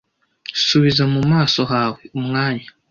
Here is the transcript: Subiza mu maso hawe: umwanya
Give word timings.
Subiza 0.65 1.03
mu 1.13 1.21
maso 1.31 1.61
hawe: 1.71 2.01
umwanya 2.19 2.67